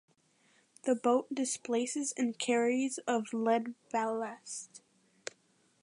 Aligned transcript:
The 0.81 0.95
boat 0.95 1.27
displaces 1.31 2.11
and 2.17 2.39
carries 2.39 2.97
of 3.05 3.31
lead 3.33 3.75
ballast. 3.91 4.81